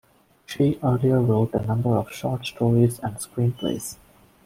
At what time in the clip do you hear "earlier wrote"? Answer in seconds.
0.83-1.53